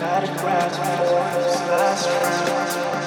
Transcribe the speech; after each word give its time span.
Gotta 0.00 0.26
grab 0.38 0.70
for 0.72 1.04
last 1.68 2.06
round. 2.08 3.05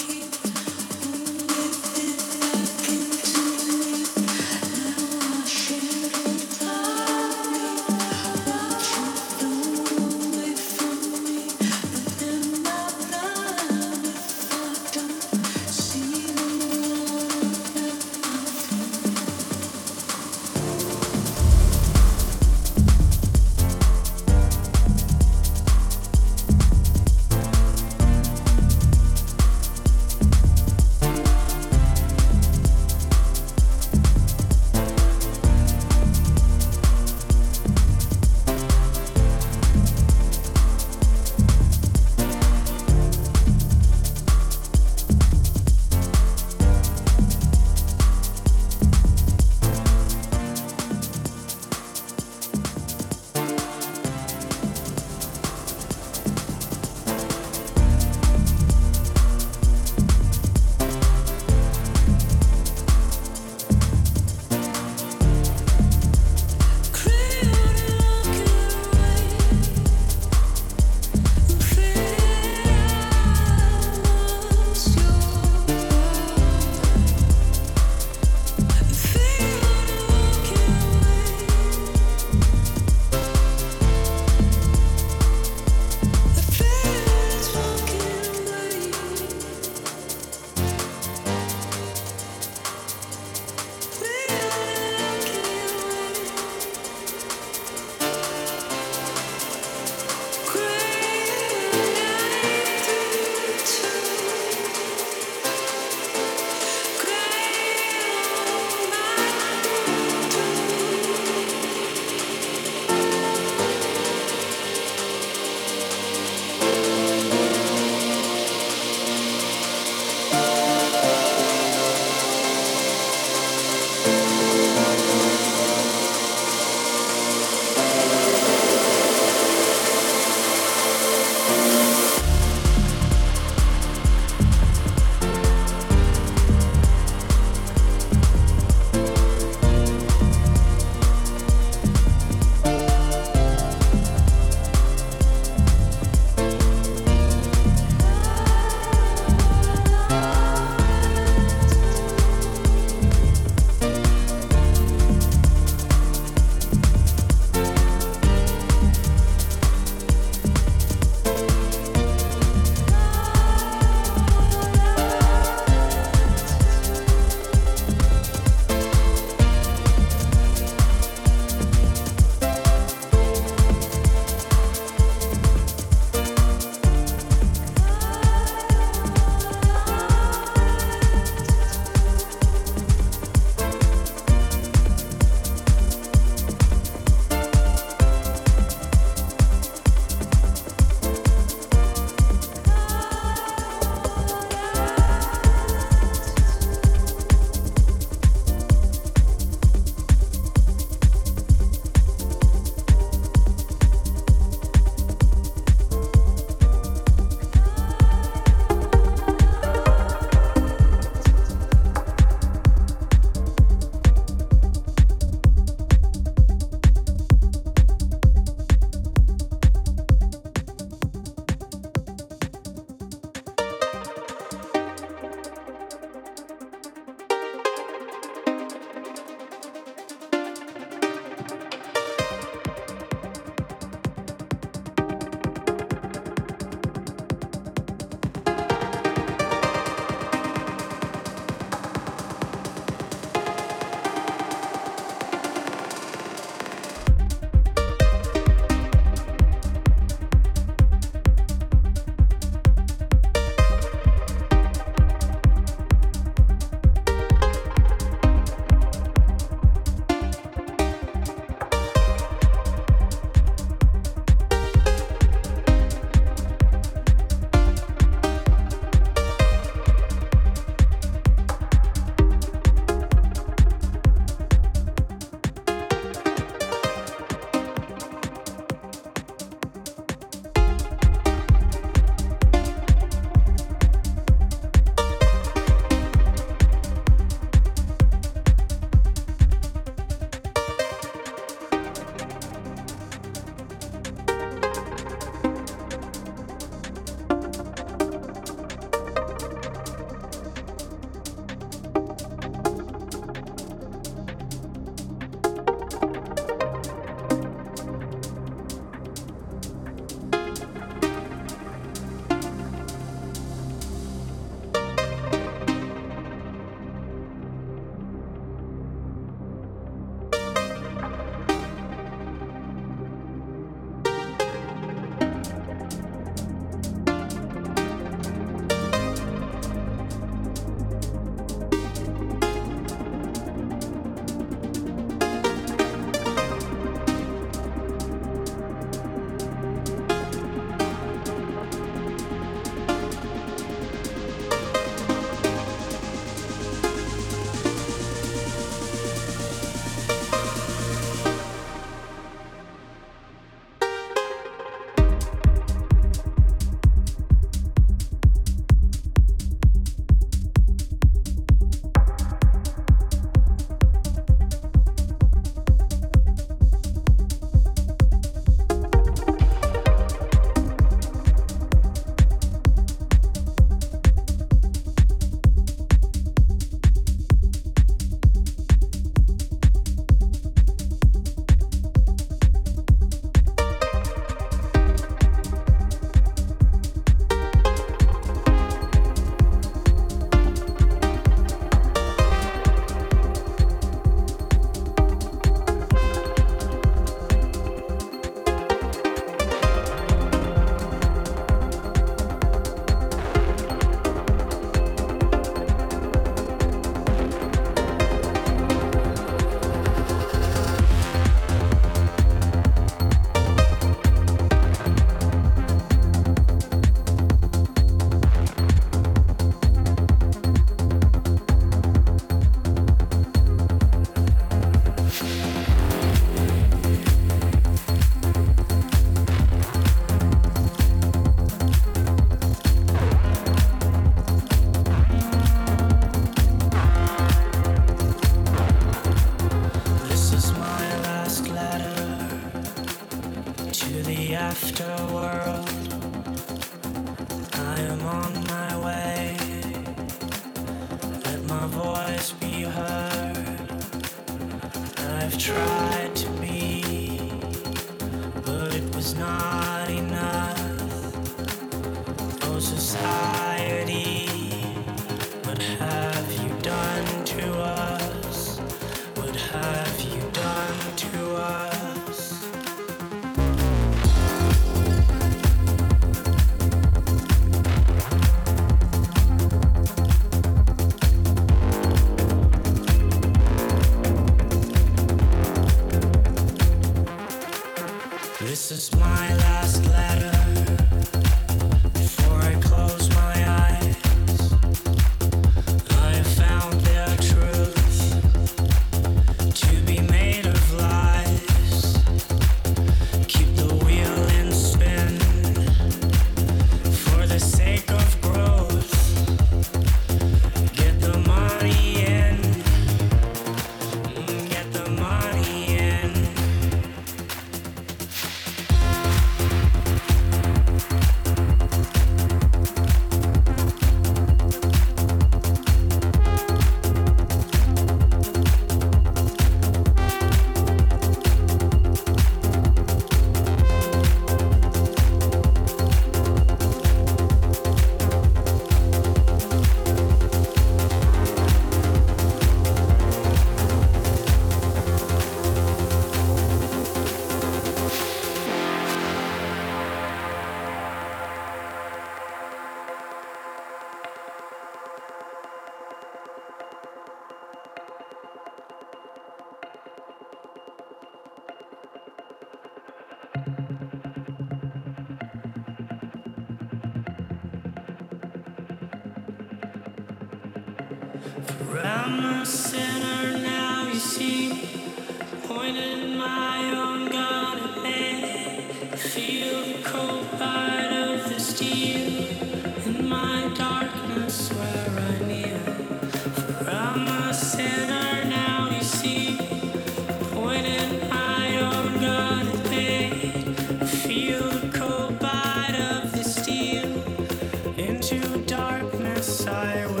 I 599.47 600.00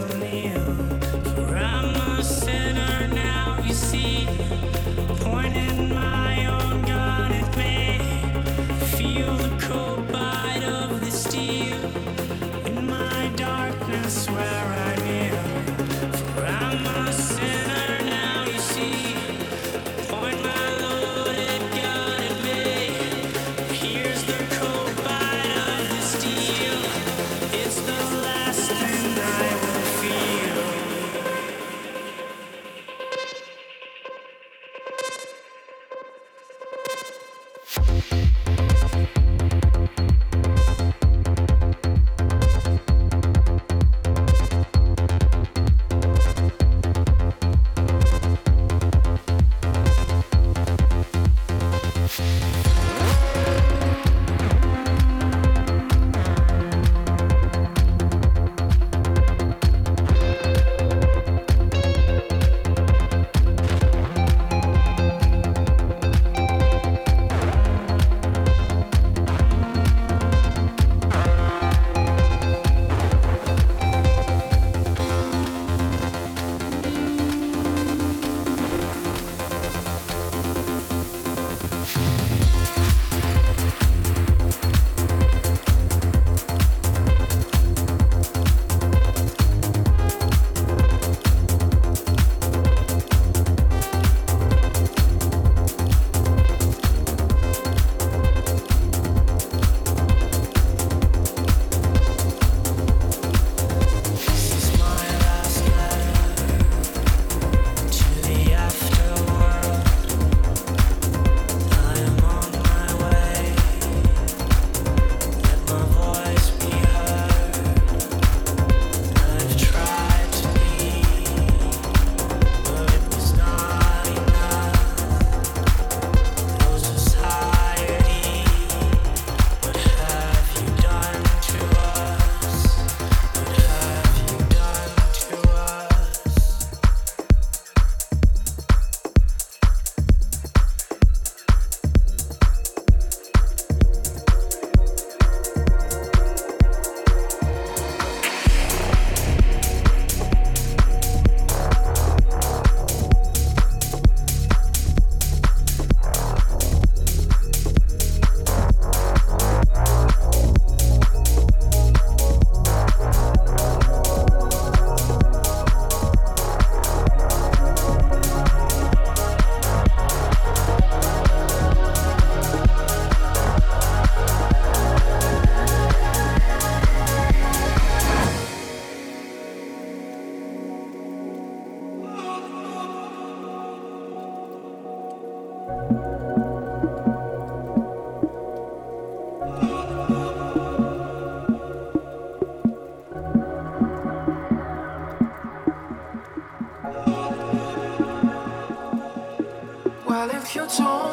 if 200.51 200.57
you 200.57 201.10